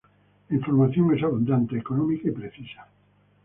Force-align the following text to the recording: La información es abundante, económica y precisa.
La 0.49 0.55
información 0.55 1.15
es 1.15 1.21
abundante, 1.21 1.77
económica 1.77 2.27
y 2.27 2.31
precisa. 2.31 2.87